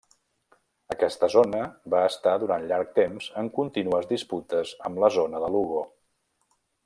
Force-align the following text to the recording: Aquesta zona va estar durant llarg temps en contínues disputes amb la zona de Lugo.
Aquesta 0.93 1.27
zona 1.33 1.59
va 1.95 1.99
estar 2.13 2.33
durant 2.43 2.65
llarg 2.71 2.95
temps 2.97 3.29
en 3.43 3.53
contínues 3.59 4.09
disputes 4.15 4.73
amb 4.91 5.05
la 5.05 5.15
zona 5.21 5.43
de 5.45 5.53
Lugo. 5.57 5.85